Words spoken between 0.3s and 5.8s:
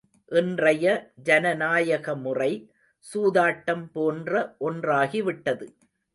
இன்றைய ஜனநாயக முறை, சூதாட்டம் போன்ற ஒன்றாகி விட்டது.